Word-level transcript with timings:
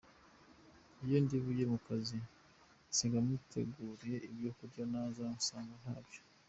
Iyo 1.05 1.17
ndi 1.23 1.35
bujye 1.43 1.65
mu 1.71 1.77
kazi 1.87 2.17
nsiga 2.89 3.19
muteguriye 3.27 4.17
ibyo 4.31 4.49
kurya 4.57 4.83
naza 4.91 5.21
ngasanga 5.31 5.73
ntabyo. 5.83 6.21